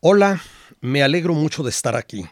[0.00, 0.40] Hola,
[0.80, 2.24] me alegro mucho de estar aquí.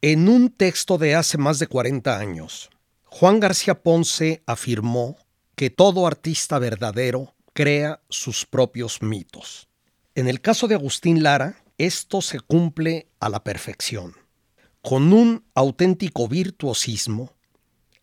[0.00, 2.70] En un texto de hace más de 40 años,
[3.04, 5.18] Juan García Ponce afirmó
[5.54, 9.68] que todo artista verdadero crea sus propios mitos.
[10.14, 14.14] En el caso de Agustín Lara, esto se cumple a la perfección.
[14.80, 17.34] Con un auténtico virtuosismo,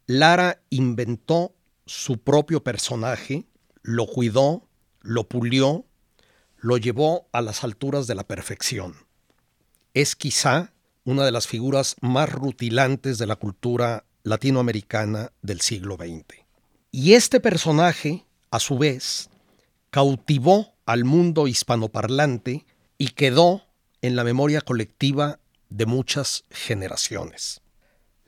[0.05, 1.55] Lara inventó
[1.87, 3.47] su propio personaje,
[3.81, 4.67] lo cuidó,
[5.01, 5.87] lo pulió,
[6.57, 9.06] lo llevó a las alturas de la perfección
[10.01, 10.73] es quizá
[11.05, 16.45] una de las figuras más rutilantes de la cultura latinoamericana del siglo XX.
[16.91, 19.31] Y este personaje, a su vez,
[19.89, 22.65] cautivó al mundo hispanoparlante
[22.99, 23.63] y quedó
[24.03, 27.61] en la memoria colectiva de muchas generaciones.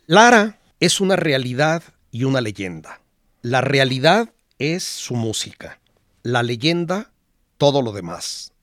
[0.07, 2.99] Lara es una realidad y una leyenda.
[3.43, 5.79] La realidad es su música,
[6.23, 7.11] la leyenda
[7.59, 8.53] todo lo demás.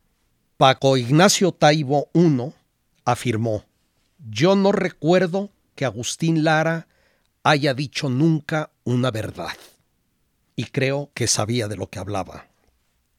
[0.57, 2.53] Paco Ignacio Taibo I
[3.07, 3.65] afirmó,
[4.29, 6.89] yo no recuerdo que Agustín Lara
[7.43, 9.57] haya dicho nunca una verdad.
[10.57, 12.49] Y creo que sabía de lo que hablaba.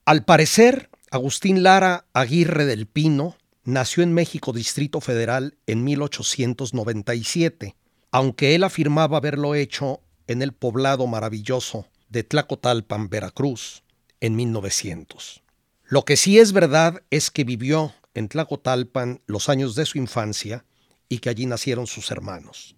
[0.06, 7.76] Al parecer, Agustín Lara Aguirre del Pino nació en México Distrito Federal en 1897,
[8.12, 13.84] aunque él afirmaba haberlo hecho en el poblado maravilloso de Tlacotalpan, Veracruz,
[14.20, 15.44] en 1900.
[15.86, 20.66] Lo que sí es verdad es que vivió en Tlacotalpan los años de su infancia
[21.08, 22.76] y que allí nacieron sus hermanos.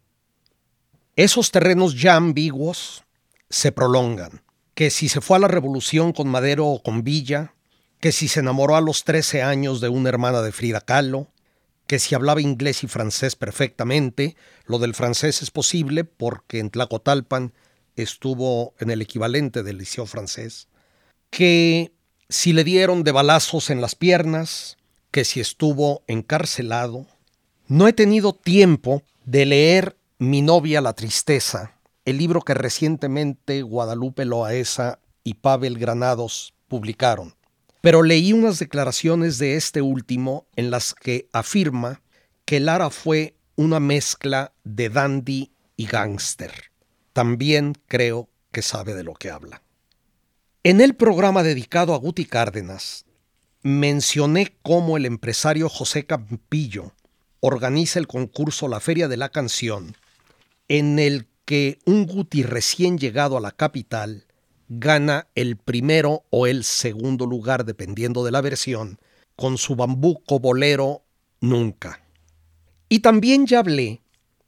[1.15, 3.03] Esos terrenos ya ambiguos
[3.49, 4.41] se prolongan,
[4.73, 7.53] que si se fue a la revolución con Madero o con Villa,
[7.99, 11.27] que si se enamoró a los 13 años de una hermana de Frida Kahlo,
[11.87, 14.35] que si hablaba inglés y francés perfectamente,
[14.65, 17.53] lo del francés es posible porque en Tlacotalpan
[17.95, 20.67] estuvo en el equivalente del liceo francés,
[21.29, 21.93] que
[22.27, 24.77] si le dieron de balazos en las piernas,
[25.11, 27.05] que si estuvo encarcelado.
[27.67, 34.25] No he tenido tiempo de leer Mi novia la tristeza, el libro que recientemente Guadalupe
[34.25, 37.35] Loaesa y Pavel Granados publicaron.
[37.81, 42.01] Pero leí unas declaraciones de este último en las que afirma
[42.43, 46.51] que Lara fue una mezcla de dandy y gángster.
[47.13, 49.61] También creo que sabe de lo que habla.
[50.63, 53.05] En el programa dedicado a Guti Cárdenas,
[53.61, 56.93] mencioné cómo el empresario José Campillo
[57.41, 59.95] organiza el concurso La Feria de la Canción,
[60.67, 64.25] en el que un Guti recién llegado a la capital
[64.67, 68.99] gana el primero o el segundo lugar, dependiendo de la versión,
[69.35, 71.03] con su bambuco bolero
[71.41, 72.01] Nunca.
[72.89, 74.01] Y también ya hablé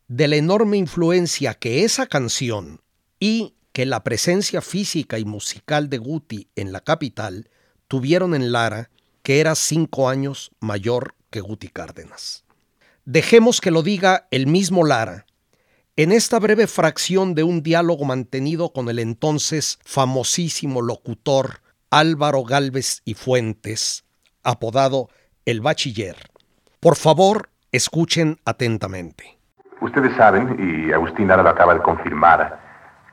[0.09, 2.81] de la enorme influencia que esa canción
[3.17, 7.49] y que la presencia física y musical de Guti en la capital
[7.87, 8.89] tuvieron en Lara
[9.23, 12.43] que era cinco años mayor que Guti Cárdenas.
[13.05, 15.25] Dejemos que lo diga el mismo Lara,
[15.95, 23.01] en esta breve fracción de un diálogo mantenido con el entonces famosísimo locutor Álvaro Galvez
[23.03, 24.05] y Fuentes,
[24.43, 25.09] apodado
[25.45, 26.15] El Bachiller.
[26.79, 29.37] Por favor, escuchen atentamente.
[29.81, 32.59] Ustedes saben, y Agustín Lara lo acaba de confirmar,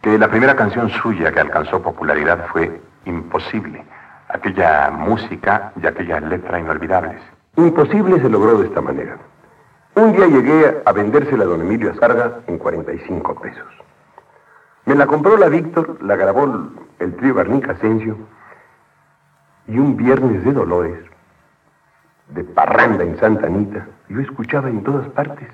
[0.02, 3.84] que la primera canción suya que alcanzó popularidad fue Imposible
[4.28, 7.20] aquella música y aquellas letras inolvidables.
[7.56, 9.16] Imposible se logró de esta manera.
[9.94, 13.66] Un día llegué a vendérsela a don Emilio Ascarga en 45 pesos.
[14.84, 18.16] Me la compró la Víctor, la grabó el trío Barnica Asensio
[19.66, 21.04] y un viernes de Dolores,
[22.28, 25.48] de parranda en Santa Anita, yo escuchaba en todas partes.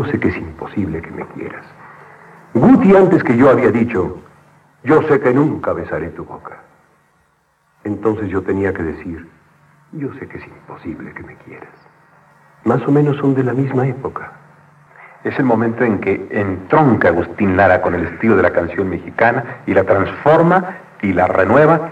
[0.00, 1.66] Yo sé que es imposible que me quieras.
[2.54, 4.18] Guti antes que yo había dicho,
[4.82, 6.56] yo sé que nunca besaré tu boca.
[7.84, 9.28] Entonces yo tenía que decir,
[9.92, 11.68] yo sé que es imposible que me quieras.
[12.64, 14.32] Más o menos son de la misma época.
[15.22, 19.58] Es el momento en que entronca Agustín Lara con el estilo de la canción mexicana
[19.66, 21.90] y la transforma y la renueva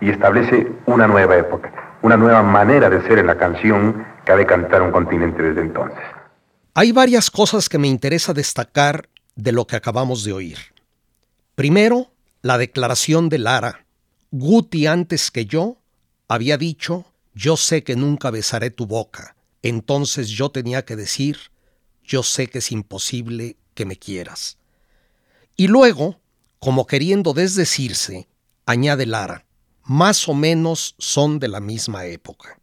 [0.00, 1.70] y establece una nueva época,
[2.00, 5.60] una nueva manera de ser en la canción que ha de cantar un continente desde
[5.60, 6.19] entonces.
[6.72, 10.58] Hay varias cosas que me interesa destacar de lo que acabamos de oír.
[11.56, 12.12] Primero,
[12.42, 13.86] la declaración de Lara.
[14.30, 15.78] Guti antes que yo
[16.28, 19.34] había dicho, yo sé que nunca besaré tu boca.
[19.62, 21.38] Entonces yo tenía que decir,
[22.04, 24.56] yo sé que es imposible que me quieras.
[25.56, 26.20] Y luego,
[26.60, 28.28] como queriendo desdecirse,
[28.64, 29.44] añade Lara,
[29.82, 32.60] más o menos son de la misma época.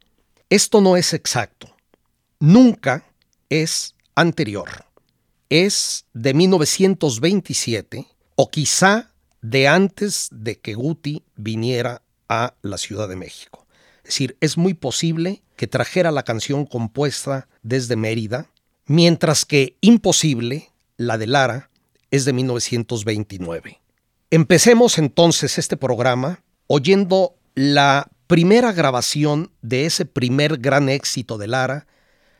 [0.49, 1.75] Esto no es exacto.
[2.39, 3.03] Nunca
[3.49, 4.67] es anterior.
[5.49, 9.11] Es de 1927 o quizá
[9.41, 13.65] de antes de que Guti viniera a la Ciudad de México.
[13.99, 18.49] Es decir, es muy posible que trajera la canción compuesta desde Mérida,
[18.87, 21.69] mientras que imposible, la de Lara,
[22.09, 23.79] es de 1929.
[24.31, 31.87] Empecemos entonces este programa oyendo la primera grabación de ese primer gran éxito de Lara,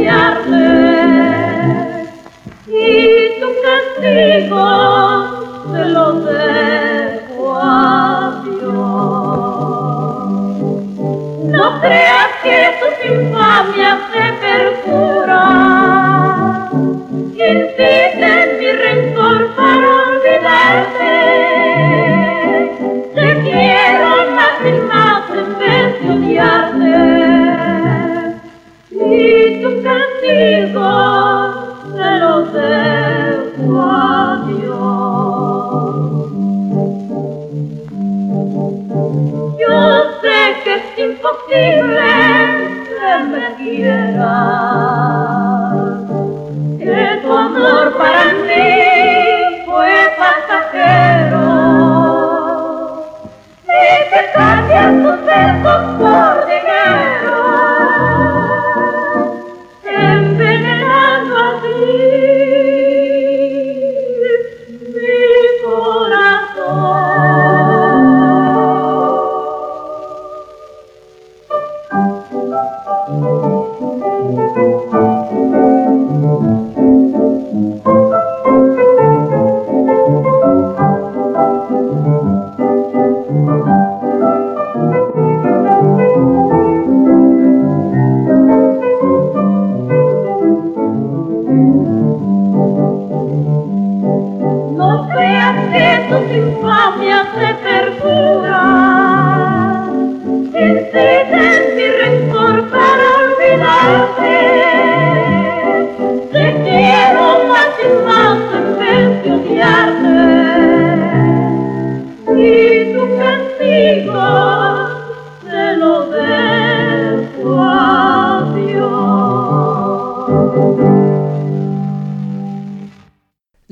[0.02, 0.47] Yeah.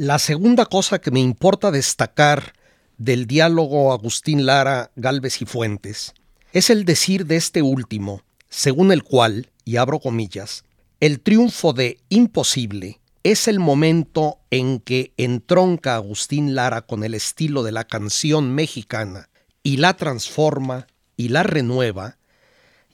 [0.06, 2.52] La segunda cosa que me importa destacar
[2.96, 6.14] del diálogo Agustín Lara, Galvez y Fuentes
[6.52, 10.62] es el decir de este último, según el cual, y abro comillas,
[11.00, 17.64] el triunfo de Imposible es el momento en que entronca Agustín Lara con el estilo
[17.64, 19.28] de la canción mexicana
[19.64, 20.86] y la transforma
[21.16, 22.16] y la renueva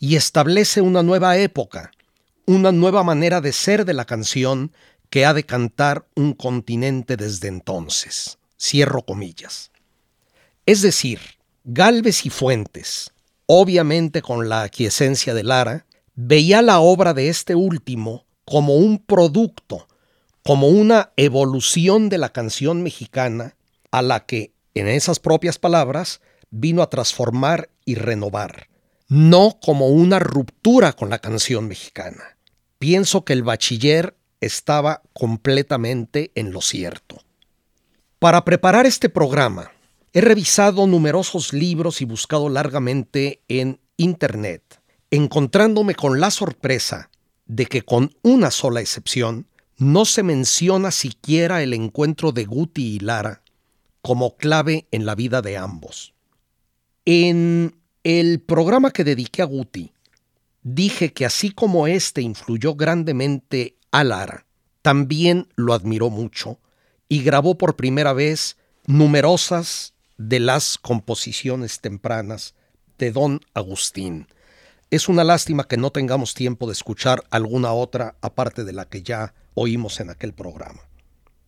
[0.00, 1.92] y establece una nueva época,
[2.46, 4.72] una nueva manera de ser de la canción
[5.12, 8.38] que ha de cantar un continente desde entonces.
[8.58, 9.70] Cierro comillas.
[10.64, 11.20] Es decir,
[11.64, 13.12] Galvez y Fuentes,
[13.44, 19.86] obviamente con la aquiescencia de Lara, veía la obra de este último como un producto,
[20.42, 23.54] como una evolución de la canción mexicana
[23.90, 28.68] a la que, en esas propias palabras, vino a transformar y renovar,
[29.08, 32.38] no como una ruptura con la canción mexicana.
[32.78, 37.22] Pienso que el bachiller estaba completamente en lo cierto.
[38.18, 39.72] Para preparar este programa,
[40.12, 44.80] he revisado numerosos libros y buscado largamente en Internet,
[45.10, 47.10] encontrándome con la sorpresa
[47.46, 49.46] de que con una sola excepción,
[49.78, 53.42] no se menciona siquiera el encuentro de Guti y Lara
[54.00, 56.14] como clave en la vida de ambos.
[57.04, 59.92] En el programa que dediqué a Guti,
[60.62, 64.46] dije que así como éste influyó grandemente a Lara,
[64.82, 66.58] también lo admiró mucho
[67.08, 68.56] y grabó por primera vez
[68.86, 72.54] numerosas de las composiciones tempranas
[72.98, 74.26] de don Agustín.
[74.90, 79.02] Es una lástima que no tengamos tiempo de escuchar alguna otra aparte de la que
[79.02, 80.80] ya oímos en aquel programa.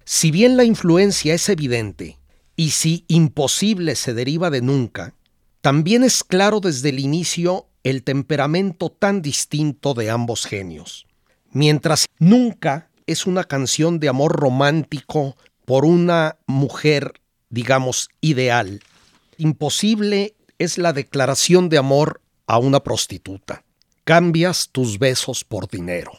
[0.05, 2.19] Si bien la influencia es evidente
[2.57, 5.15] y si imposible se deriva de nunca,
[5.61, 11.07] también es claro desde el inicio el temperamento tan distinto de ambos genios.
[11.55, 17.13] Mientras nunca es una canción de amor romántico por una mujer,
[17.49, 18.83] digamos, ideal,
[19.39, 23.65] imposible es la declaración de amor a una prostituta.
[24.03, 26.13] Cambias tus besos por dinero.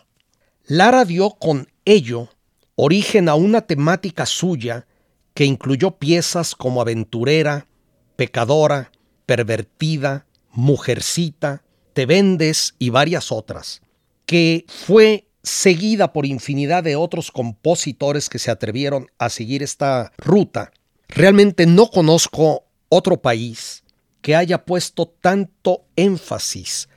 [0.66, 2.30] Lara dio con ello
[2.76, 4.88] origen a una temática suya
[5.34, 7.68] que incluyó piezas como aventurera,
[8.16, 8.92] pecadora,
[9.26, 11.64] pervertida, mujercita,
[11.94, 13.82] te vendes y varias otras,
[14.26, 20.72] que fue seguida por infinidad de otros compositores que se atrevieron a seguir esta ruta.
[21.08, 23.84] Realmente no conozco otro país
[24.22, 26.90] que haya puesto tanto énfasis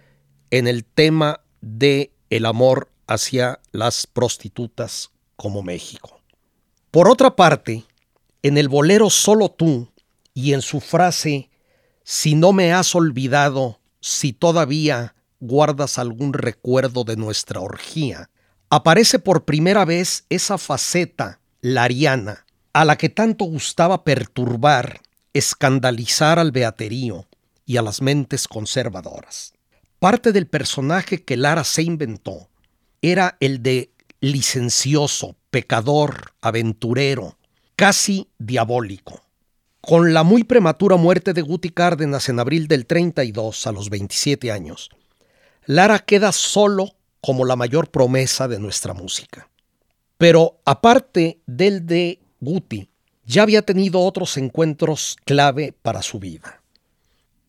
[0.51, 6.21] en el tema de el amor hacia las prostitutas como México.
[6.91, 7.85] Por otra parte,
[8.43, 9.93] en el bolero Solo tú
[10.33, 11.51] y en su frase
[12.03, 18.31] Si no me has olvidado, si todavía guardas algún recuerdo de nuestra orgía,
[18.71, 25.01] aparece por primera vez esa faceta lariana a la que tanto gustaba perturbar,
[25.33, 27.27] escandalizar al beaterío
[27.65, 29.53] y a las mentes conservadoras.
[29.99, 32.49] Parte del personaje que Lara se inventó
[33.03, 37.37] era el de licencioso, pecador, aventurero,
[37.75, 39.23] casi diabólico.
[39.81, 44.53] Con la muy prematura muerte de Guti Cárdenas en abril del 32 a los 27
[44.53, 44.91] años,
[45.65, 49.49] Lara queda solo como la mayor promesa de nuestra música.
[50.17, 52.91] Pero aparte del de Guti,
[53.25, 56.63] ya había tenido otros encuentros clave para su vida.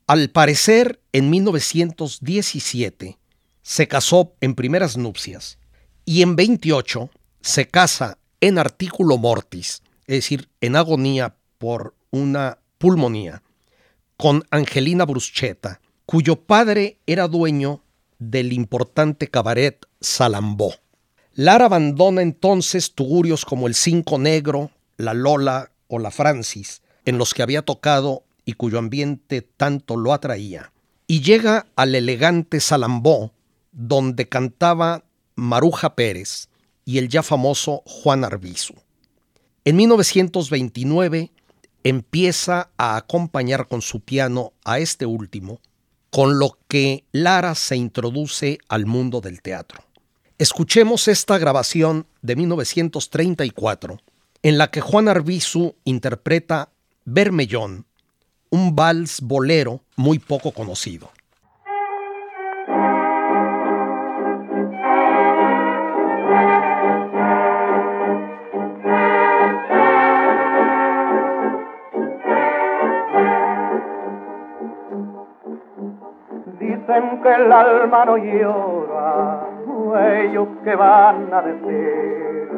[0.07, 3.17] Al parecer, en 1917,
[3.61, 5.59] se casó en primeras nupcias
[6.05, 7.09] y en 28
[7.41, 13.43] se casa en artículo mortis, es decir, en agonía por una pulmonía,
[14.17, 17.83] con Angelina Bruschetta, cuyo padre era dueño
[18.19, 20.75] del importante cabaret Salambó.
[21.33, 27.33] Lara abandona entonces tugurios como el Cinco Negro, la Lola o la Francis, en los
[27.33, 30.71] que había tocado y cuyo ambiente tanto lo atraía,
[31.07, 33.31] y llega al elegante Salambó,
[33.71, 36.49] donde cantaba Maruja Pérez
[36.83, 38.73] y el ya famoso Juan Arbizu.
[39.63, 41.31] En 1929
[41.83, 45.61] empieza a acompañar con su piano a este último,
[46.09, 49.83] con lo que Lara se introduce al mundo del teatro.
[50.37, 53.99] Escuchemos esta grabación de 1934,
[54.41, 56.71] en la que Juan Arbizu interpreta
[57.05, 57.85] Bermellón,
[58.49, 61.11] un vals bolero muy poco conocido.
[76.99, 79.39] Dicen que el alma no llora,
[80.19, 82.49] ellos que van a decir.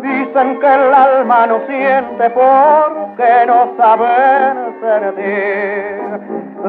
[0.00, 6.04] Dicen que el alma no siente porque no saben sentir.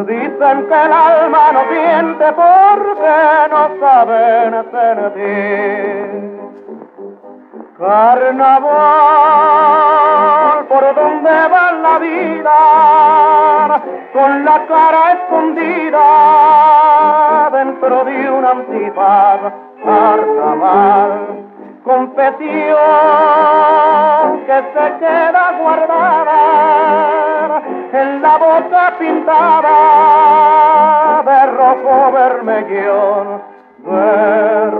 [0.08, 3.16] Dicen que el alma no siente porque
[3.52, 6.45] no saben sentir.
[7.78, 8.66] Carnaval,
[10.70, 13.82] por donde va la vida,
[14.14, 16.00] con la cara escondida
[17.52, 19.42] dentro de un antifaz.
[19.84, 21.44] Carnaval,
[21.84, 22.78] confesión
[24.46, 29.78] que se queda guardada en la boca pintada
[31.26, 33.42] de rojo vermellón,
[33.80, 34.76] vermellón.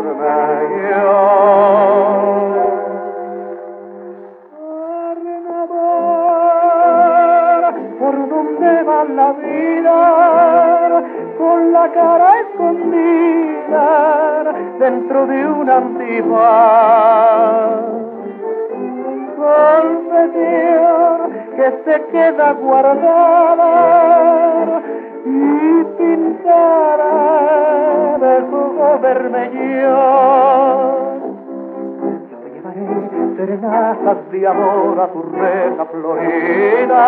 [9.10, 11.04] La vida
[11.38, 13.86] con la cara escondida
[14.80, 16.36] dentro de un antifaz.
[19.38, 23.62] Confesión que se queda guardada
[25.26, 27.14] y pintada
[28.18, 29.96] de jugo vermellón.
[32.32, 32.88] Yo te llevaré
[33.38, 37.06] serenatas de amor a tu reja florida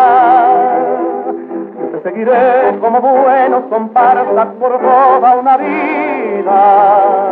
[2.18, 7.30] seguiré como buenos comparsas por toda una vida.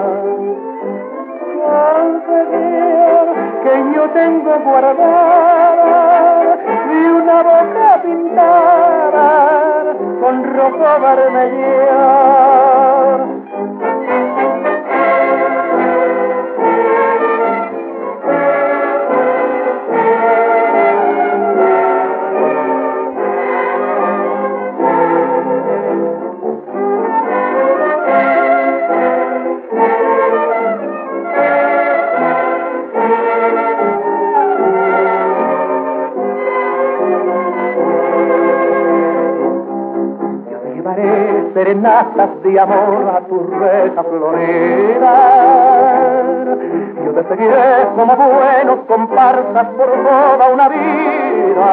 [2.05, 3.27] Conseguir
[3.65, 6.05] que yo tengo guardada
[6.93, 9.29] y una boca pintada
[10.21, 12.07] con rojo vermellón
[41.57, 45.15] serenatas de amor a tu reja florida.
[47.03, 51.73] Yo te seguiré como buenos comparsas por toda una vida.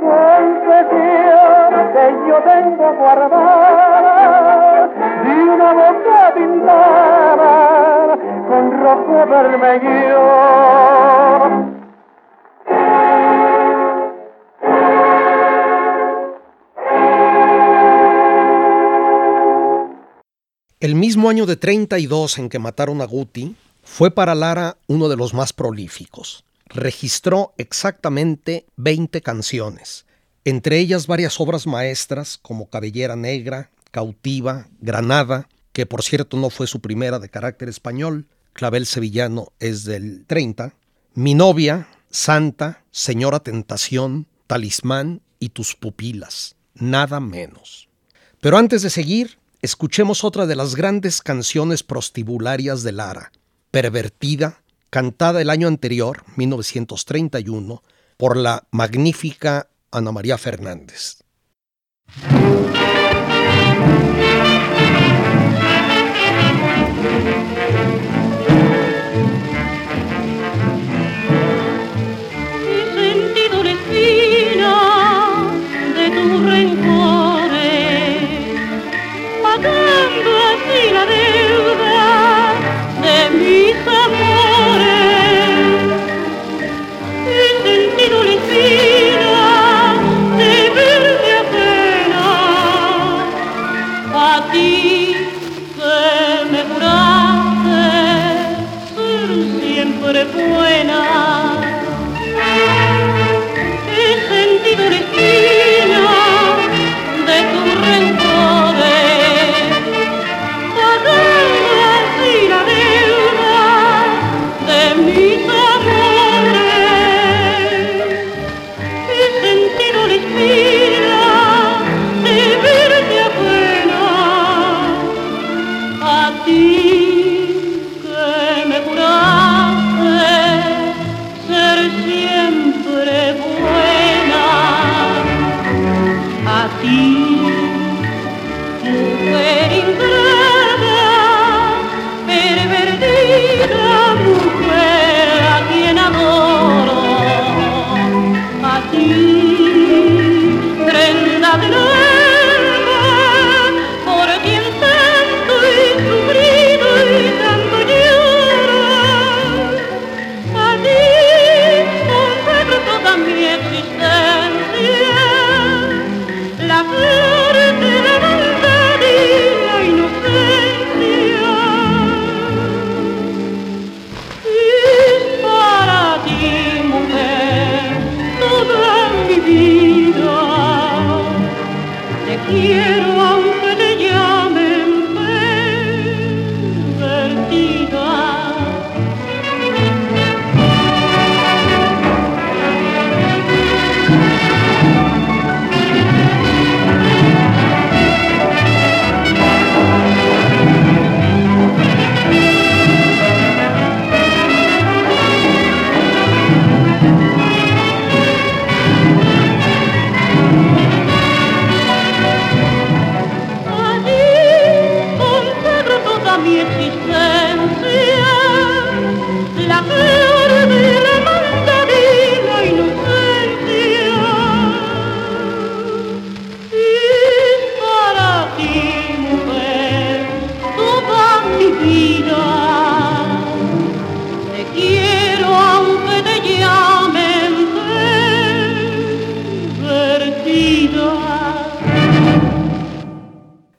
[0.00, 4.88] Confesión que yo tengo guardada
[5.24, 10.55] de una boca pintada con rojo vermelho
[20.86, 25.16] El mismo año de 32 en que mataron a Guti fue para Lara uno de
[25.16, 26.44] los más prolíficos.
[26.66, 30.06] Registró exactamente 20 canciones,
[30.44, 36.68] entre ellas varias obras maestras como Cabellera Negra, Cautiva, Granada, que por cierto no fue
[36.68, 40.72] su primera de carácter español, Clavel Sevillano es del 30,
[41.14, 47.88] Mi novia, Santa, Señora Tentación, Talismán y Tus pupilas, nada menos.
[48.40, 53.32] Pero antes de seguir, escuchemos otra de las grandes canciones prostibularias de Lara,
[53.72, 57.82] Pervertida, cantada el año anterior, 1931,
[58.16, 61.18] por la magnífica Ana María Fernández.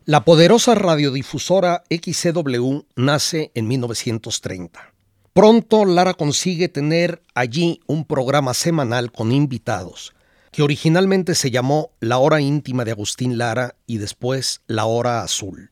[0.09, 4.93] La poderosa radiodifusora XCW nace en 1930.
[5.33, 10.15] Pronto Lara consigue tener allí un programa semanal con invitados,
[10.53, 15.71] que originalmente se llamó La Hora Íntima de Agustín Lara y después La Hora Azul.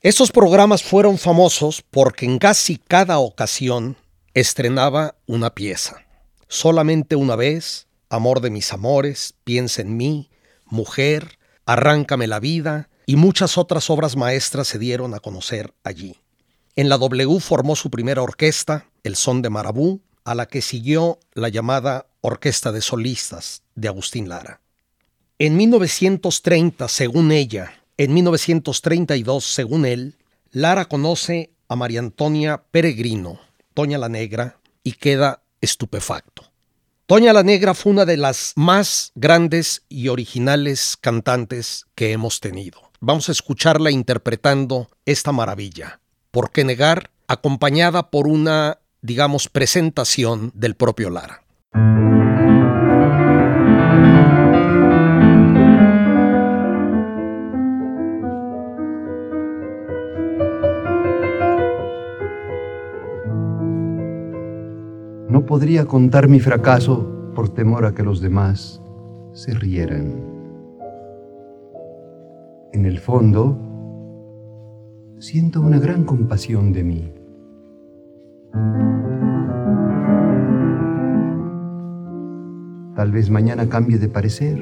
[0.00, 3.98] Estos programas fueron famosos porque en casi cada ocasión
[4.32, 6.06] estrenaba una pieza.
[6.48, 10.30] Solamente una vez, Amor de mis amores, Piensa en mí,
[10.64, 16.16] Mujer, Arráncame la vida y muchas otras obras maestras se dieron a conocer allí.
[16.76, 21.18] En la W formó su primera orquesta, el Son de Marabú, a la que siguió
[21.34, 24.60] la llamada Orquesta de Solistas de Agustín Lara.
[25.38, 30.16] En 1930, según ella, en 1932, según él,
[30.50, 33.40] Lara conoce a María Antonia Peregrino,
[33.74, 36.44] Toña la Negra, y queda estupefacto.
[37.06, 42.83] Toña la Negra fue una de las más grandes y originales cantantes que hemos tenido.
[43.06, 46.00] Vamos a escucharla interpretando esta maravilla.
[46.30, 47.10] ¿Por qué negar?
[47.28, 51.42] acompañada por una, digamos, presentación del propio Lara.
[65.28, 68.80] No podría contar mi fracaso por temor a que los demás
[69.34, 70.33] se rieran.
[72.74, 73.56] En el fondo,
[75.20, 77.12] siento una gran compasión de mí.
[82.96, 84.58] Tal vez mañana cambie de parecer.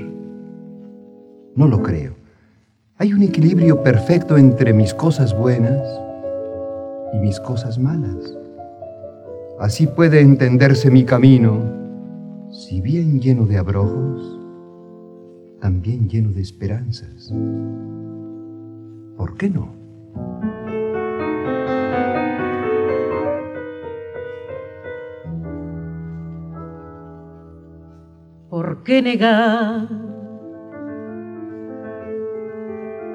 [1.57, 2.13] No lo creo.
[2.99, 5.81] Hay un equilibrio perfecto entre mis cosas buenas
[7.15, 8.37] y mis cosas malas.
[9.59, 11.63] Así puede entenderse mi camino,
[12.51, 14.39] si bien lleno de abrojos,
[15.63, 17.33] también lleno de esperanzas.
[19.23, 19.73] ¿Por qué no?
[28.51, 29.87] ¿Por qué negar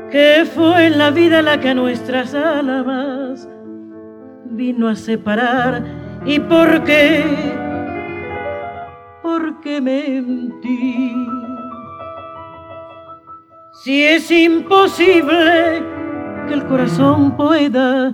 [0.09, 3.49] que fue la vida la que a nuestras almas
[4.45, 5.83] vino a separar?
[6.25, 7.21] ¿Y por qué?
[9.21, 11.17] ¿Por qué mentir?
[13.83, 15.96] Si es imposible
[16.47, 18.13] que el corazón pueda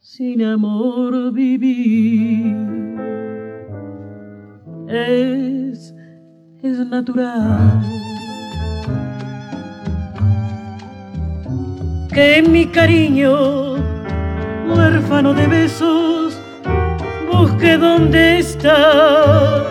[0.00, 2.56] sin amor vivir.
[4.88, 5.94] Es,
[6.62, 7.80] es natural
[12.12, 13.74] que mi cariño,
[14.68, 16.40] huérfano de besos,
[17.32, 19.64] busque donde está.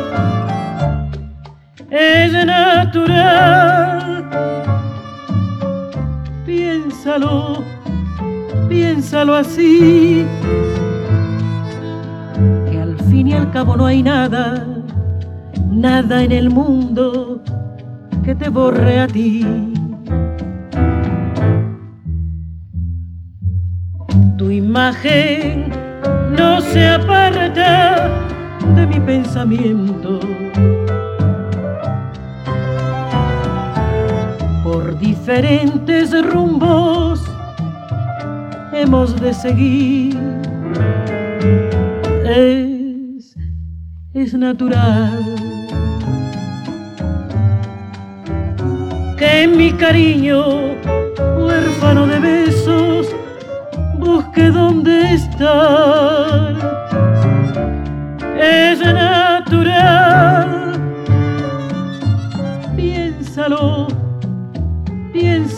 [1.90, 3.94] Es natural
[7.04, 7.64] piénsalo,
[8.70, 10.26] piénsalo así,
[12.72, 14.66] que al fin y al cabo no hay nada,
[15.70, 17.42] nada en el mundo
[18.24, 19.46] que te borre a ti.
[24.38, 25.72] Tu imagen
[26.38, 28.10] no se aparta
[28.76, 30.22] de mi pensamiento
[35.04, 37.22] diferentes rumbos
[38.72, 40.18] hemos de seguir.
[42.26, 43.36] Es,
[44.14, 45.36] es natural
[49.18, 50.42] que mi cariño,
[51.38, 53.08] huérfano de besos,
[54.00, 56.83] busque dónde estar.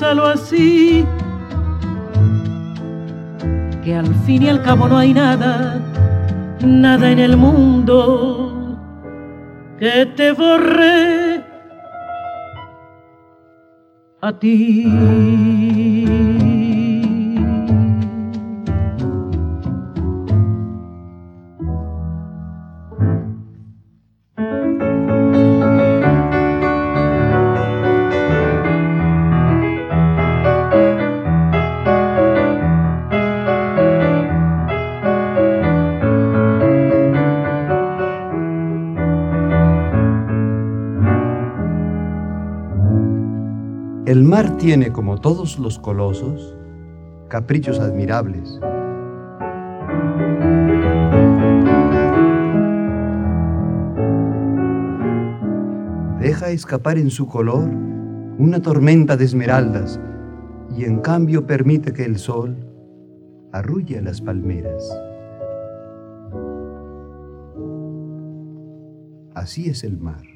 [0.06, 1.06] Así,
[3.84, 5.82] que al fin y al cabo no hay nada,
[6.62, 8.78] nada en el mundo
[9.80, 11.44] que te borre
[14.22, 16.25] a ti.
[44.66, 46.58] tiene, como todos los colosos,
[47.28, 48.60] caprichos admirables.
[56.20, 57.70] Deja escapar en su color
[58.40, 60.00] una tormenta de esmeraldas
[60.76, 62.58] y en cambio permite que el sol
[63.52, 65.00] arrulle las palmeras.
[69.36, 70.35] Así es el mar.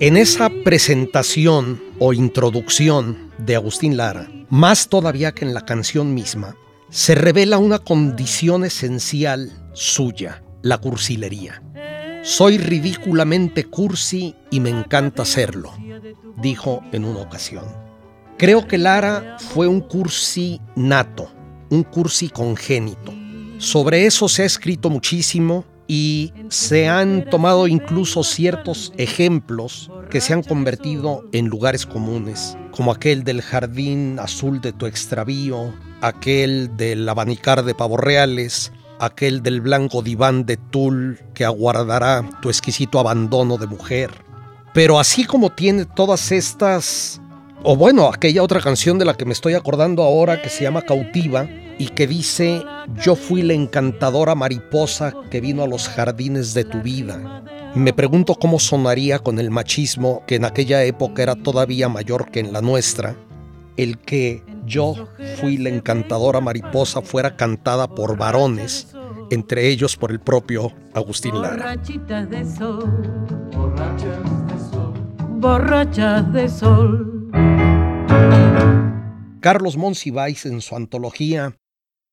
[0.00, 6.54] En esa presentación o introducción de Agustín Lara, más todavía que en la canción misma,
[6.88, 11.64] se revela una condición esencial suya, la cursilería.
[12.22, 15.72] Soy ridículamente cursi y me encanta serlo,
[16.36, 17.64] dijo en una ocasión.
[18.36, 21.28] Creo que Lara fue un cursi nato,
[21.70, 23.12] un cursi congénito.
[23.58, 30.34] Sobre eso se ha escrito muchísimo y se han tomado incluso ciertos ejemplos que se
[30.34, 35.72] han convertido en lugares comunes, como aquel del jardín azul de tu extravío,
[36.02, 38.70] aquel del abanicar de pavos reales,
[39.00, 44.10] aquel del blanco diván de tul que aguardará tu exquisito abandono de mujer.
[44.74, 47.20] Pero así como tiene todas estas,
[47.62, 50.82] o bueno, aquella otra canción de la que me estoy acordando ahora que se llama
[50.82, 51.48] Cautiva,
[51.78, 52.62] y que dice,
[53.02, 57.42] yo fui la encantadora mariposa que vino a los jardines de tu vida.
[57.74, 62.40] Me pregunto cómo sonaría con el machismo que en aquella época era todavía mayor que
[62.40, 63.14] en la nuestra,
[63.76, 68.88] el que yo fui la encantadora mariposa fuera cantada por varones,
[69.30, 71.76] entre ellos por el propio Agustín Lara.
[71.76, 72.90] de sol,
[75.40, 77.30] borrachas de sol.
[79.40, 81.57] Carlos Monsiváis en su antología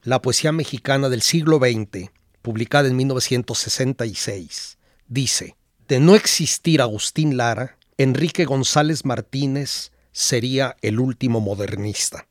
[0.06, 2.12] la poesía mexicana del siglo XX,
[2.44, 5.56] publicada en 1966, dice,
[5.88, 12.28] de no existir Agustín Lara, Enrique González Martínez sería el último modernista.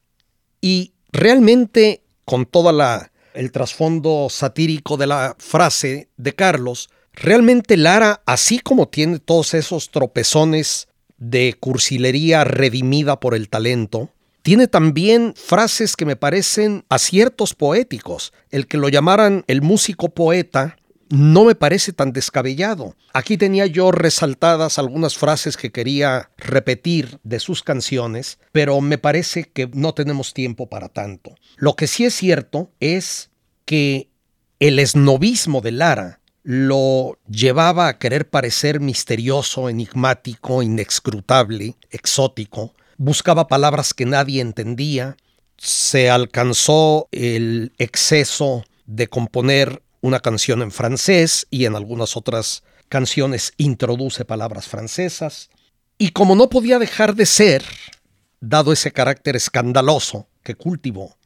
[0.60, 2.70] Y realmente, con todo
[3.34, 9.90] el trasfondo satírico de la frase de Carlos, realmente Lara, así como tiene todos esos
[9.90, 10.87] tropezones
[11.18, 14.10] de cursilería redimida por el talento,
[14.44, 18.35] tiene también frases que me parecen aciertos poéticos.
[18.50, 20.76] El que lo llamaran el músico poeta
[21.09, 22.94] no me parece tan descabellado.
[23.14, 29.44] Aquí tenía yo resaltadas algunas frases que quería repetir de sus canciones, pero me parece
[29.44, 31.35] que no tenemos tiempo para tanto.
[31.57, 33.30] Lo que sí es cierto es
[33.64, 34.11] que
[34.61, 43.94] el esnovismo de Lara lo llevaba a querer parecer misterioso, enigmático, inexcrutable, exótico, buscaba palabras
[43.94, 45.16] que nadie entendía,
[45.57, 53.54] se alcanzó el exceso de componer una canción en francés y en algunas otras canciones
[53.57, 55.48] introduce palabras francesas.
[55.96, 57.64] Y como no podía dejar de ser,
[58.40, 61.16] dado ese carácter escandaloso que cultivó,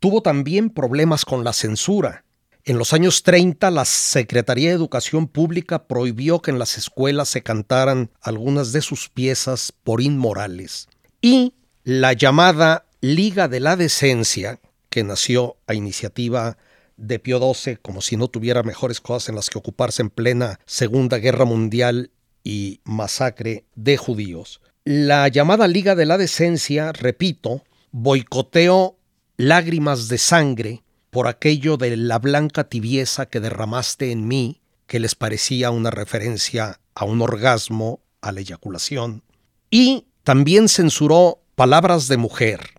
[0.00, 2.24] tuvo también problemas con la censura.
[2.64, 7.42] En los años 30 la Secretaría de Educación Pública prohibió que en las escuelas se
[7.42, 10.88] cantaran algunas de sus piezas por inmorales
[11.20, 11.54] y
[11.84, 16.58] la llamada Liga de la Decencia, que nació a iniciativa
[16.96, 20.58] de Pío XII, como si no tuviera mejores cosas en las que ocuparse en plena
[20.66, 22.10] Segunda Guerra Mundial
[22.42, 24.60] y masacre de judíos.
[24.84, 28.96] La llamada Liga de la Decencia, repito, boicoteó
[29.36, 35.14] lágrimas de sangre por aquello de la blanca tibieza que derramaste en mí, que les
[35.14, 39.22] parecía una referencia a un orgasmo, a la eyaculación,
[39.70, 42.74] y también censuró Palabras de Mujer,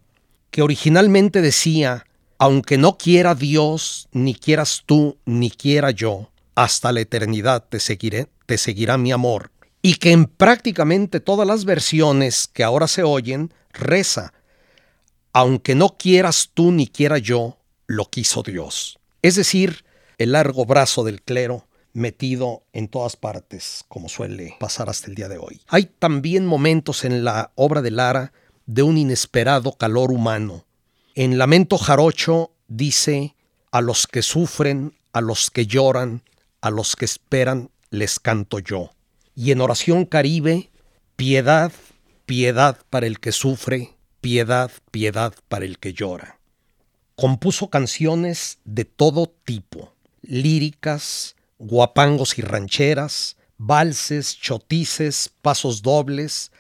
[0.52, 2.06] que originalmente decía,
[2.38, 8.28] aunque no quiera Dios, ni quieras tú, ni quiera yo, hasta la eternidad te seguiré,
[8.46, 9.50] te seguirá mi amor,
[9.82, 14.32] y que en prácticamente todas las versiones que ahora se oyen reza,
[15.34, 17.58] aunque no quieras tú ni quiera yo,
[17.88, 19.00] lo quiso Dios.
[19.24, 19.86] Es decir,
[20.20, 25.28] el largo brazo del clero metido en todas partes, como suele pasar hasta el día
[25.28, 25.62] de hoy.
[25.68, 28.34] Hay también momentos en la obra de Lara
[28.66, 30.66] de un inesperado calor humano.
[31.16, 33.36] En Lamento Jarocho dice,
[33.72, 36.24] a los que sufren, a los que lloran,
[36.62, 38.92] a los que esperan, les canto yo.
[39.36, 40.70] Y en Oración Caribe,
[41.16, 41.72] piedad,
[42.26, 46.40] piedad para el que sufre, piedad, piedad para el que llora.
[47.16, 56.52] Compuso canciones de todo tipo, líricas, guapangos y rancheras, valses, chotices, pasos dobles,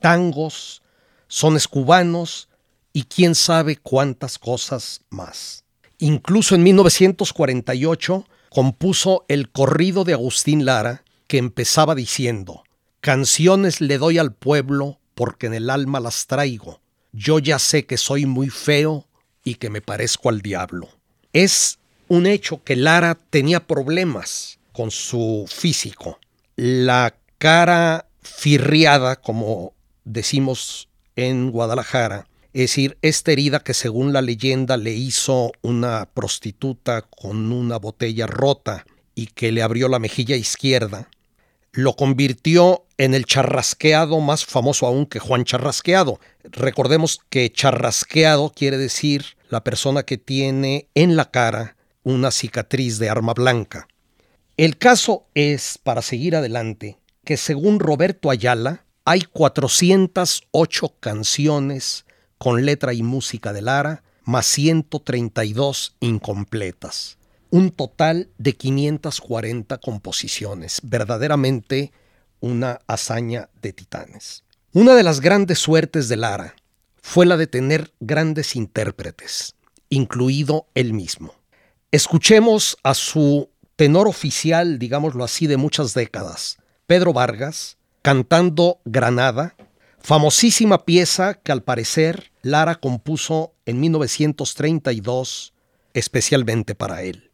[0.00, 0.82] tangos,
[1.26, 2.48] sones cubanos
[2.92, 5.64] y quién sabe cuántas cosas más.
[5.98, 12.64] Incluso en 1948 compuso el corrido de Agustín Lara que empezaba diciendo,
[13.00, 16.80] Canciones le doy al pueblo porque en el alma las traigo.
[17.12, 19.06] Yo ya sé que soy muy feo
[19.42, 20.88] y que me parezco al diablo.
[21.32, 21.78] Es
[22.12, 26.18] un hecho que Lara tenía problemas con su físico.
[26.56, 29.72] La cara firriada, como
[30.04, 37.00] decimos en Guadalajara, es decir, esta herida que según la leyenda le hizo una prostituta
[37.00, 41.08] con una botella rota y que le abrió la mejilla izquierda,
[41.72, 46.20] lo convirtió en el charrasqueado más famoso aún que Juan Charrasqueado.
[46.44, 53.08] Recordemos que charrasqueado quiere decir la persona que tiene en la cara una cicatriz de
[53.08, 53.88] arma blanca.
[54.56, 62.04] El caso es, para seguir adelante, que según Roberto Ayala, hay 408 canciones
[62.38, 67.18] con letra y música de Lara, más 132 incompletas.
[67.50, 71.92] Un total de 540 composiciones, verdaderamente
[72.40, 74.44] una hazaña de titanes.
[74.72, 76.56] Una de las grandes suertes de Lara
[77.02, 79.54] fue la de tener grandes intérpretes,
[79.88, 81.34] incluido él mismo.
[81.92, 89.54] Escuchemos a su tenor oficial, digámoslo así, de muchas décadas, Pedro Vargas, cantando Granada,
[90.00, 95.52] famosísima pieza que al parecer Lara compuso en 1932
[95.92, 97.30] especialmente para él.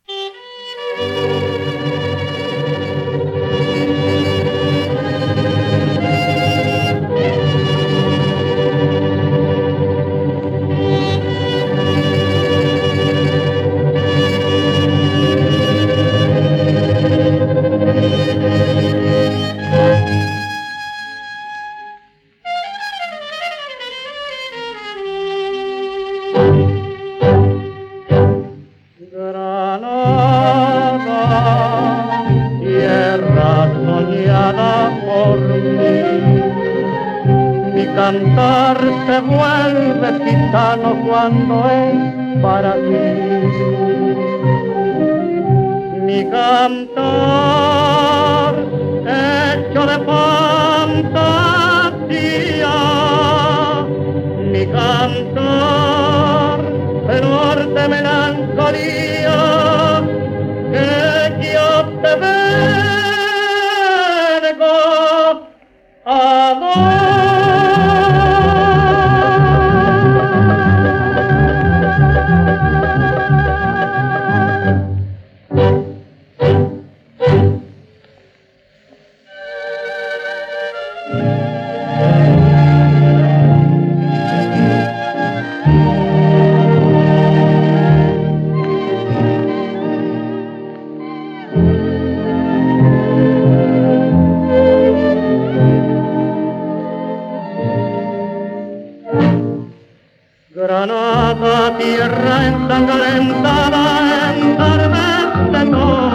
[100.58, 106.07] Granada, tierra ensangrentada, en tardes de todo.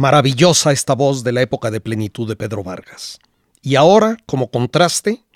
[0.00, 3.18] Maravillosa esta voz de la época de plenitud de Pedro Vargas.
[3.60, 5.26] Y ahora, como contraste,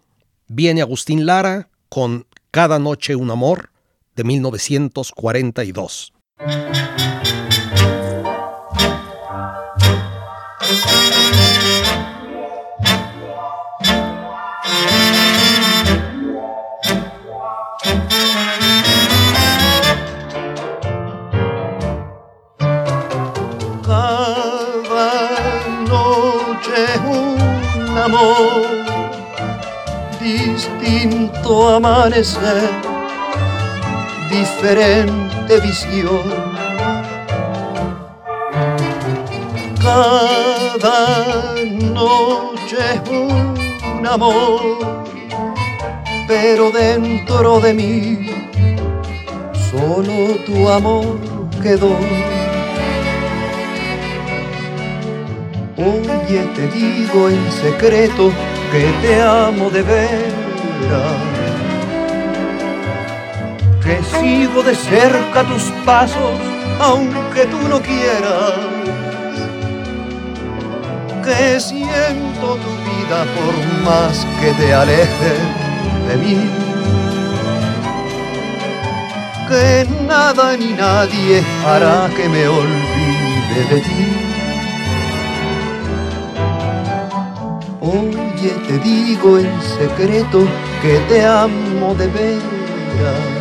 [0.48, 3.72] viene Agustín Lara con Cada noche un amor
[4.16, 6.14] de 1942.
[34.30, 36.22] Diferente visión.
[39.82, 41.54] Cada
[41.92, 44.60] noche es un amor,
[46.28, 48.30] pero dentro de mí
[49.70, 51.18] solo tu amor
[51.60, 51.96] quedó.
[55.76, 58.30] Oye, te digo en secreto
[58.70, 61.33] que te amo de veras
[63.84, 66.38] que sigo de cerca tus pasos,
[66.80, 68.54] aunque tú no quieras,
[71.22, 75.34] que siento tu vida por más que te aleje
[76.08, 76.50] de mí,
[79.48, 84.06] que nada ni nadie hará que me olvide de ti.
[87.82, 90.46] Oye, te digo en secreto
[90.80, 93.33] que te amo de veras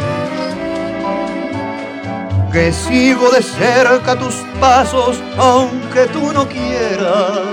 [2.54, 7.48] que sigo de cerca tus pasos aunque tú no quieras,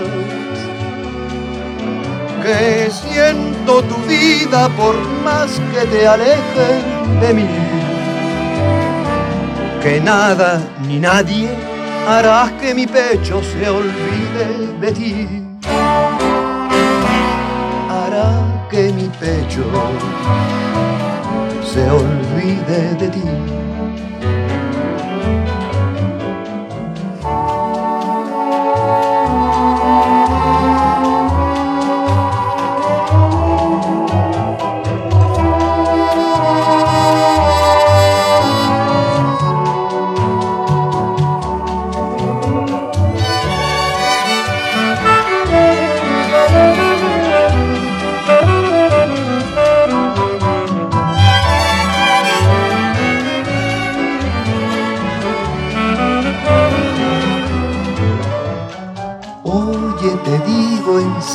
[2.43, 4.95] que siento tu vida por
[5.25, 7.49] más que te alejen de mí,
[9.83, 11.49] que nada ni nadie
[12.07, 14.47] hará que mi pecho se olvide
[14.83, 15.29] de ti,
[17.89, 19.65] hará que mi pecho
[21.73, 23.70] se olvide de ti.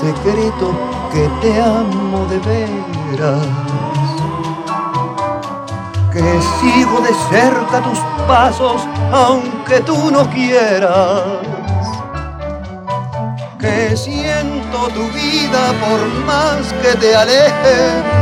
[0.01, 3.47] Que te amo de veras,
[6.11, 8.81] que sigo de cerca tus pasos
[9.13, 11.23] aunque tú no quieras,
[13.57, 17.77] que siento tu vida por más que te aleje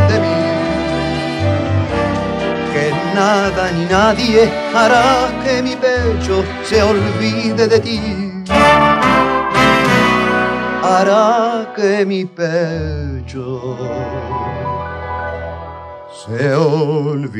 [0.09, 0.39] de mí,
[2.71, 8.12] que nada ni nadie hará que mi pecho se olvide de ti
[10.83, 13.77] hará que mi pecho
[16.25, 17.33] se olvide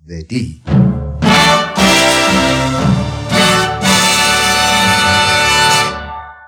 [0.00, 0.62] de ti.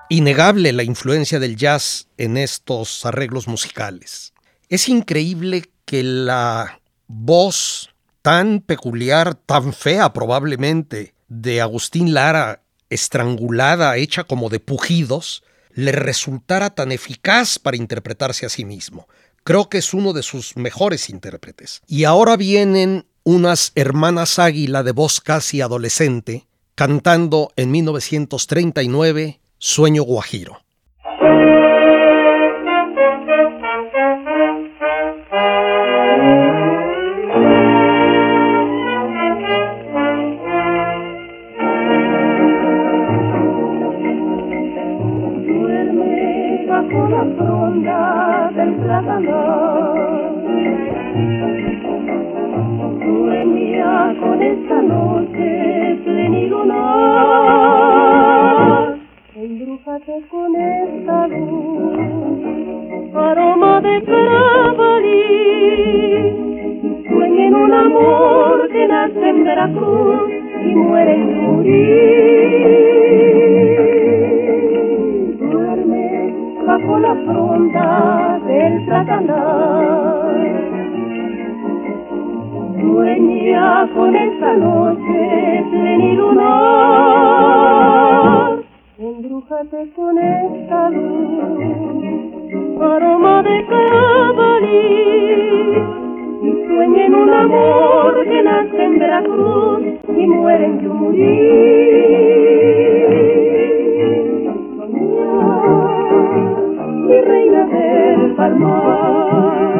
[0.09, 4.33] Innegable la influencia del jazz en estos arreglos musicales.
[4.69, 7.89] Es increíble que la voz
[8.21, 16.69] tan peculiar, tan fea probablemente, de Agustín Lara, estrangulada, hecha como de pujidos, le resultara
[16.69, 19.07] tan eficaz para interpretarse a sí mismo.
[19.43, 21.81] Creo que es uno de sus mejores intérpretes.
[21.87, 30.64] Y ahora vienen unas hermanas águila de voz casi adolescente, cantando en 1939 Sueño Guajiro.
[60.07, 61.97] Embrújate con esta luz,
[63.15, 65.23] aroma de carabalí,
[67.09, 70.29] sueña en un amor que nace en Veracruz
[70.61, 71.79] y muere en Turín.
[75.39, 76.33] Duerme
[76.65, 80.25] bajo la fronda del Satanás.
[82.79, 86.95] Sueña con esta noche plenilunar.
[89.47, 91.43] Embrújate con esta luz,
[92.81, 94.87] aroma de cabalí.
[96.41, 99.81] Y sueña en un amor que nace en Veracruz
[100.17, 101.25] y y mueren yo morir.
[107.07, 109.77] Mi reina del palmar,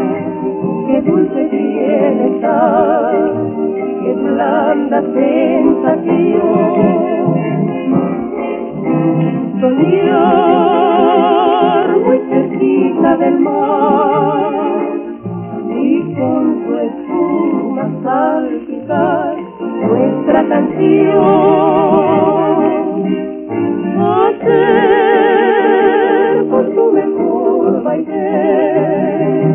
[0.87, 3.33] qué dulce tiene estar,
[4.03, 6.75] qué blanda sensación.
[9.59, 10.75] Soñar
[12.05, 14.53] muy cerquita del mar
[15.69, 19.35] y con su espuma salpicar
[19.87, 21.15] nuestra canción.
[24.25, 24.75] Hacer
[26.49, 29.45] por tu mejor baile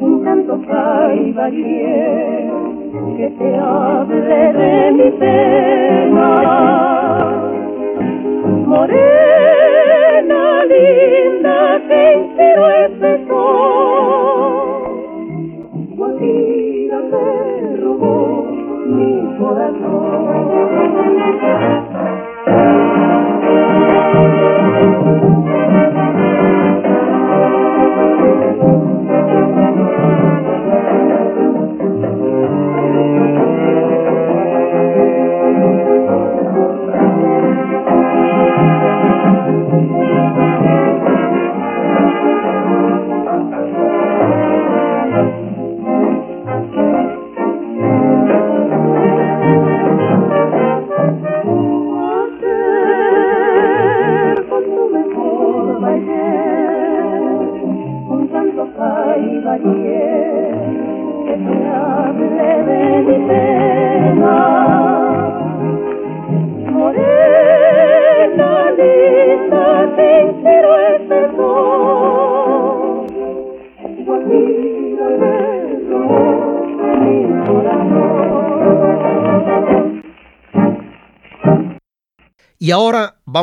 [0.00, 2.50] un canto caibarie
[3.16, 6.26] que te hable de mi pena.
[8.66, 9.25] Morena
[20.86, 21.76] Hacer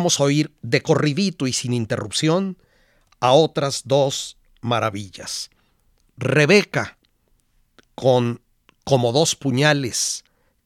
[0.04, 2.58] vamos a oír de corridito y sin interrupción
[3.22, 5.50] a otras dos maravillas.
[6.18, 6.98] Rebeca
[7.96, 8.42] con
[8.84, 10.26] Como dos puñales,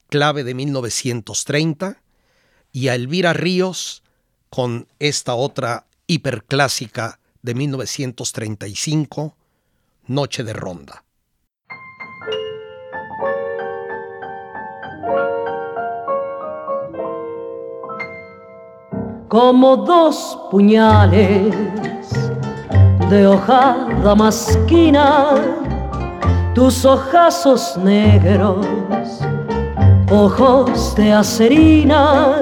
[0.10, 2.02] clave de 1930,
[2.72, 4.02] y a Elvira Ríos
[4.50, 9.38] con esta otra hiperclásica de 1935,
[10.08, 11.04] Noche de Ronda.
[19.28, 21.54] Como dos puñales
[23.10, 25.36] de hojada masquina,
[26.54, 28.66] tus ojazos negros,
[30.10, 32.40] ojos de acerina,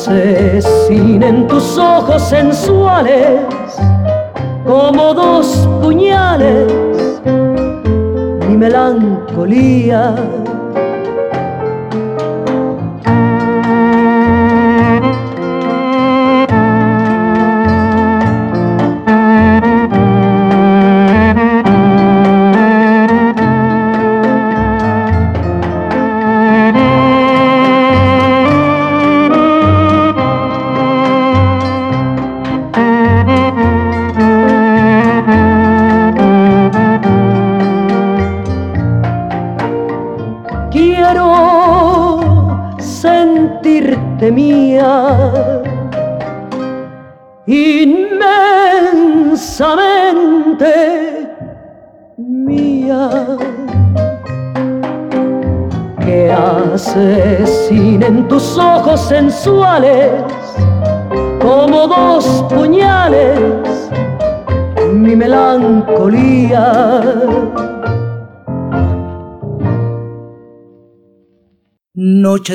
[0.08, 3.40] asesinen tus ojos sensuales
[4.64, 6.72] como dos puñales
[8.48, 10.14] mi melancolía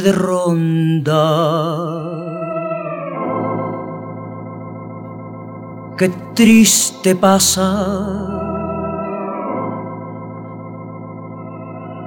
[0.02, 1.24] De ronda.
[5.98, 8.44] Qué triste pasa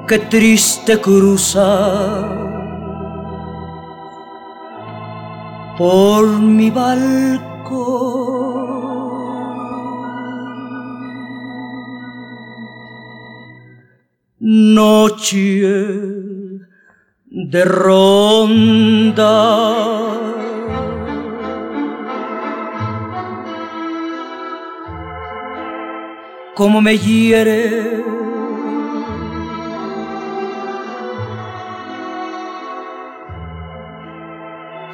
[0.06, 2.28] qué triste cruza
[5.76, 7.46] por mi balcón.
[14.38, 15.26] Noche
[17.38, 19.26] de ronda.
[26.54, 28.02] Como me hiere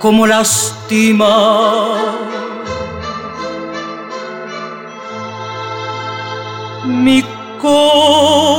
[0.03, 1.31] como lastima.
[6.85, 7.23] Mi
[7.61, 8.53] corazón.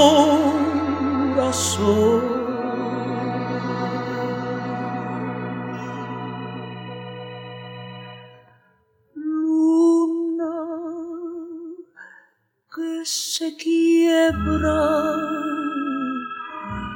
[13.06, 14.80] Se quiebra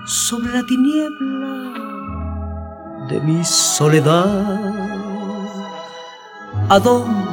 [0.05, 1.73] sobre la tiniebla
[3.09, 4.57] de mi soledad.
[6.69, 7.29] ¿A dónde?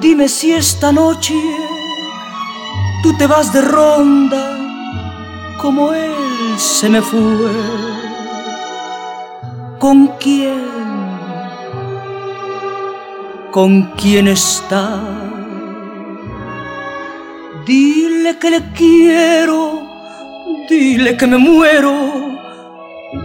[0.01, 1.35] Dime si esta noche
[3.03, 4.59] tú te vas de ronda
[5.63, 7.19] como él se me fue.
[9.79, 10.78] ¿Con quién?
[13.51, 15.01] ¿Con quién estás?
[17.65, 19.83] Dile que le quiero,
[20.69, 21.93] dile que me muero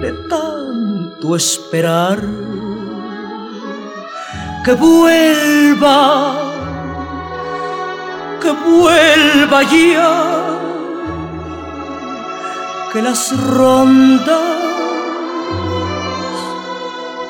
[0.02, 2.20] de tanto esperar.
[4.64, 6.36] Que vuelva,
[8.42, 10.60] que vuelva ya,
[12.94, 14.40] que las rondas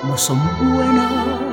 [0.04, 1.53] no son buenas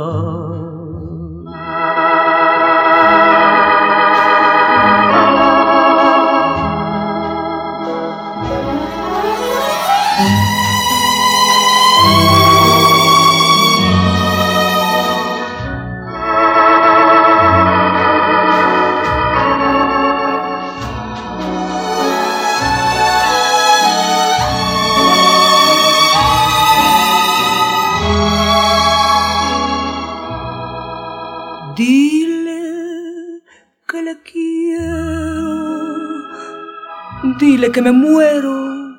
[37.61, 38.97] Dile que me muero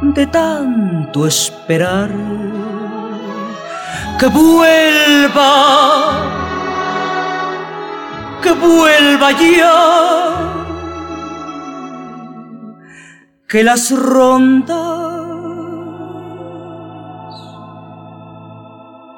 [0.00, 2.08] de tanto esperar.
[4.18, 5.50] Que vuelva,
[8.42, 9.76] que vuelva ya.
[13.46, 14.78] Que las rondas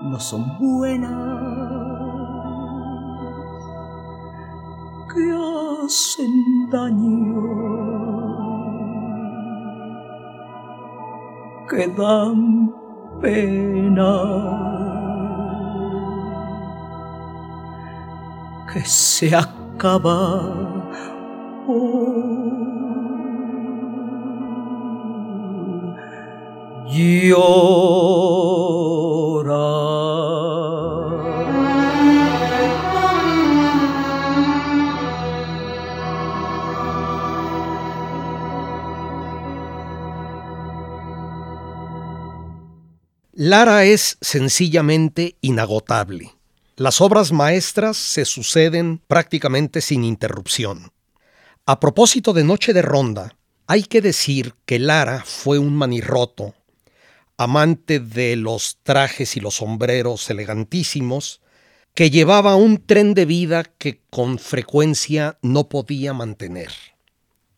[0.03, 1.13] no son buenas.
[5.15, 5.23] Que
[5.87, 8.40] hacen daño.
[11.71, 12.73] Que dan
[13.21, 14.15] pena,
[18.73, 20.51] que se acaba
[43.43, 46.35] Lara es sencillamente inagotable.
[46.77, 50.93] Las obras maestras se suceden prácticamente sin interrupción.
[51.65, 53.35] A propósito de Noche de Ronda,
[53.67, 56.55] hay que decir que Lara fue un manirroto,
[57.39, 61.41] amante de los trajes y los sombreros elegantísimos,
[61.95, 66.73] que llevaba un tren de vida que con frecuencia no podía mantener.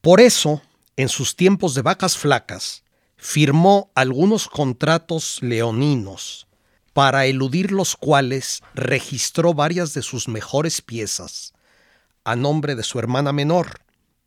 [0.01, 0.63] Por eso,
[0.97, 2.82] en sus tiempos de vacas flacas,
[3.23, 6.49] firmó algunos contratos leoninos,
[6.93, 11.55] para eludir los cuales registró varias de sus mejores piezas
[12.25, 13.81] a nombre de su hermana menor,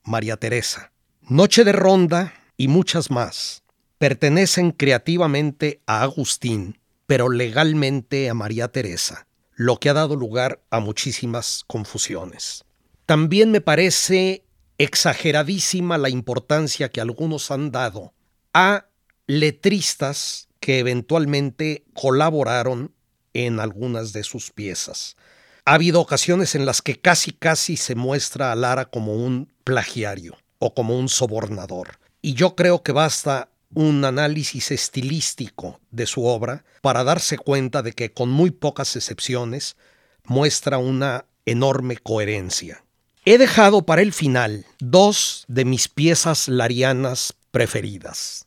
[0.03, 0.93] María Teresa.
[1.21, 3.63] Noche de Ronda y muchas más
[3.97, 10.79] pertenecen creativamente a Agustín, pero legalmente a María Teresa, lo que ha dado lugar a
[10.79, 12.63] muchísimas confusiones.
[13.05, 14.45] También me parece
[14.77, 18.14] exageradísima la importancia que algunos han dado
[18.55, 18.87] a
[19.27, 22.93] letristas que eventualmente colaboraron
[23.33, 25.17] en algunas de sus piezas.
[25.65, 30.37] Ha habido ocasiones en las que casi casi se muestra a Lara como un plagiario
[30.57, 31.99] o como un sobornador.
[32.21, 37.91] Y yo creo que basta un análisis estilístico de su obra para darse cuenta de
[37.91, 39.75] que con muy pocas excepciones
[40.23, 42.85] muestra una enorme coherencia.
[43.25, 48.44] He dejado para el final dos de mis piezas larianas preferidas.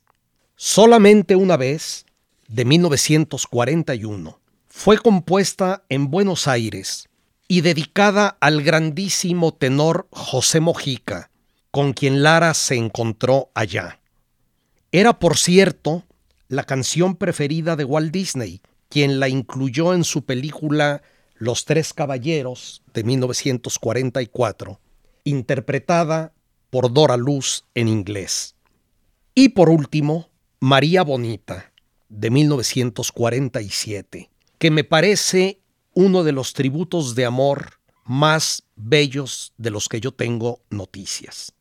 [0.61, 2.05] Solamente una vez,
[2.49, 7.09] de 1941, fue compuesta en Buenos Aires
[7.47, 11.31] y dedicada al grandísimo tenor José Mojica,
[11.71, 14.01] con quien Lara se encontró allá.
[14.91, 16.03] Era, por cierto,
[16.49, 21.03] la canción preferida de Walt Disney, quien la incluyó en su película
[21.37, 24.81] Los Tres Caballeros de 1944,
[25.23, 26.33] interpretada
[26.71, 28.57] por Dora Luz en inglés.
[29.37, 30.28] Y por último,
[30.61, 31.73] María Bonita,
[32.09, 34.29] de 1947,
[34.59, 35.61] que me parece
[35.95, 41.53] uno de los tributos de amor más bellos de los que yo tengo noticias.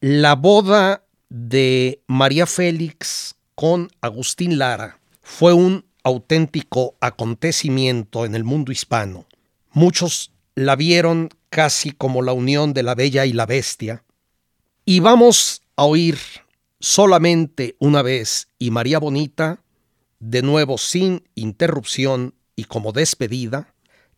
[0.00, 8.70] La boda de María Félix con Agustín Lara fue un auténtico acontecimiento en el mundo
[8.70, 9.26] hispano.
[9.72, 14.04] Muchos la vieron casi como la unión de la bella y la bestia.
[14.84, 16.16] Y vamos a oír
[16.86, 19.64] solamente una vez y María Bonita,
[20.20, 23.74] de nuevo sin interrupción y como despedida,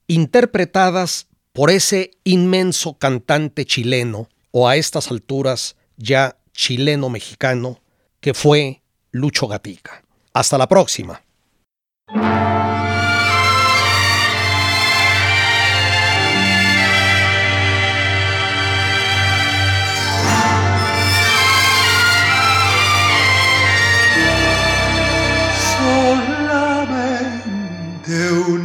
[0.06, 7.80] interpretadas por ese inmenso cantante chileno, o a estas alturas ya chileno-mexicano,
[8.20, 10.04] que fue Lucho Gatica.
[10.34, 11.22] Hasta la próxima.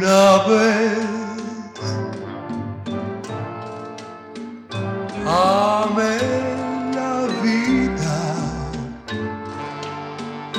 [0.04, 0.98] Una vez.
[5.26, 6.18] Amé
[6.94, 8.20] la vida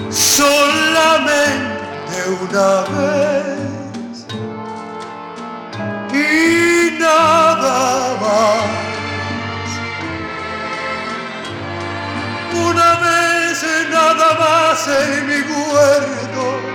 [0.10, 1.36] solamente
[2.41, 4.16] una vez
[6.12, 7.78] y nada
[8.22, 8.66] más.
[12.68, 13.58] Una vez
[13.91, 16.74] nada más en mi huerto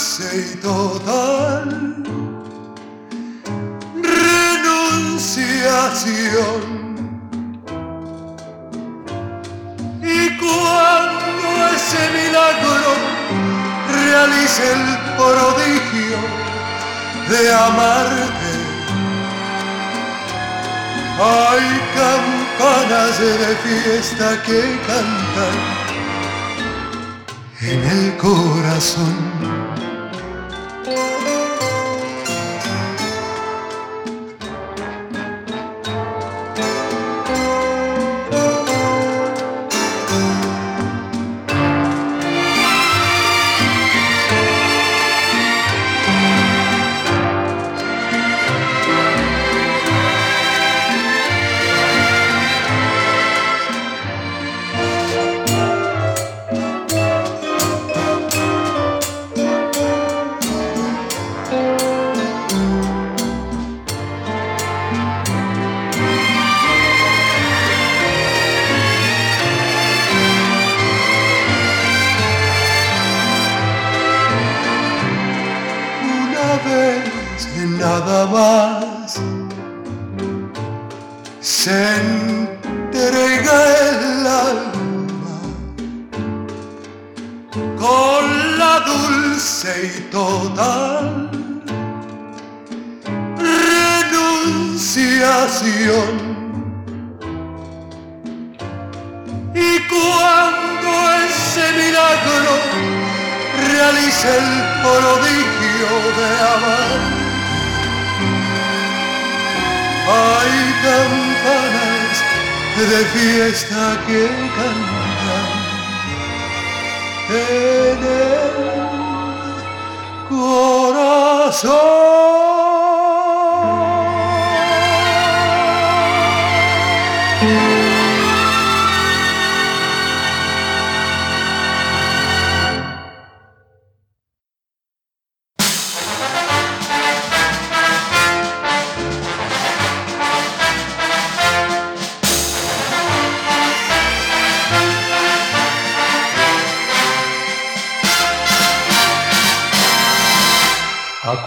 [0.00, 1.68] y total
[4.02, 6.62] renunciación.
[10.02, 12.92] Y cuando ese milagro
[13.92, 14.84] realice el
[15.18, 16.20] prodigio
[17.28, 18.52] de amarte,
[21.20, 21.66] hay
[22.00, 23.32] campanas de
[23.64, 25.56] fiesta que cantan
[27.60, 29.69] en el corazón.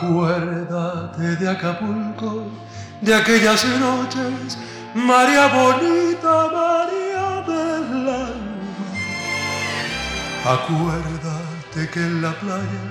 [0.03, 2.43] Acuérdate de Acapulco,
[2.99, 4.57] de aquellas noches,
[4.93, 8.51] María bonita, María alma.
[10.45, 12.83] Acuérdate que en la playa,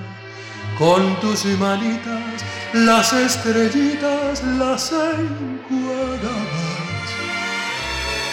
[0.79, 2.43] con tus manitas,
[2.73, 6.23] las estrellitas las encuadrabas.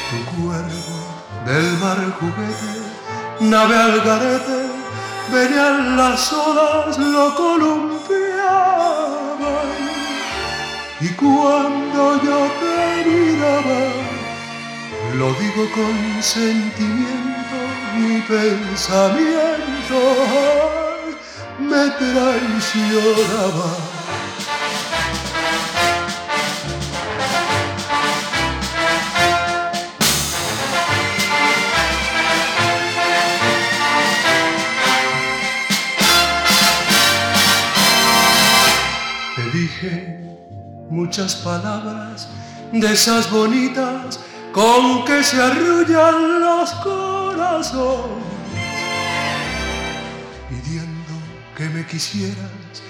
[0.09, 0.97] Tu cuerpo
[1.45, 2.72] del mar juguete,
[3.41, 4.61] nave al garete,
[5.31, 7.35] venían las olas, lo
[11.01, 13.82] Y cuando yo te miraba,
[15.16, 17.59] lo digo con sentimiento,
[17.96, 19.98] mi pensamiento
[21.59, 23.68] me traicionaba.
[40.91, 42.28] Muchas palabras
[42.72, 44.18] de esas bonitas
[44.53, 48.24] con que se arrullan los corazones,
[50.49, 51.12] pidiendo
[51.57, 52.82] que me quisieras,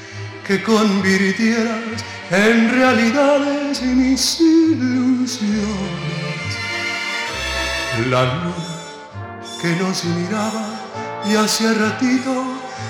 [0.47, 5.61] que convirtieras en realidades mis ilusiones.
[8.09, 8.55] La luna
[9.61, 10.71] que nos miraba
[11.27, 12.45] y hacía ratito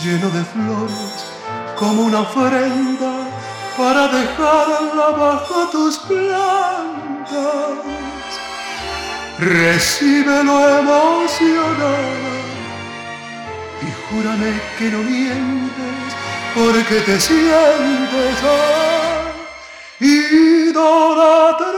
[0.03, 1.27] lleno de flores
[1.79, 3.29] como una ofrenda
[3.77, 8.04] para dejarla bajo tus plantas.
[9.45, 12.35] Recíbelo emocionada
[13.83, 16.15] y júrame que no mientes
[16.55, 18.37] porque te sientes
[20.01, 21.75] ay, idolatrada.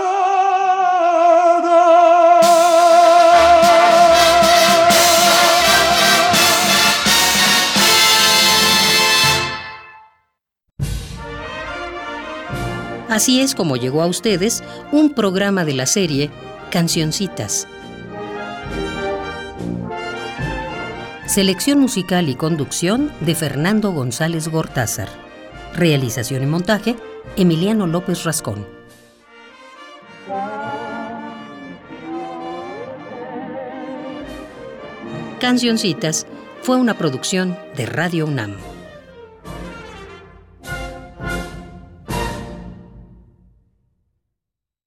[13.08, 14.62] Así es como llegó a ustedes
[14.92, 16.30] un programa de la serie
[16.70, 17.68] Cancioncitas.
[21.26, 25.08] Selección musical y conducción de Fernando González Gortázar.
[25.74, 26.96] Realización y montaje
[27.36, 28.66] Emiliano López Rascón.
[35.40, 36.26] Cancioncitas
[36.62, 38.75] fue una producción de Radio UNAM.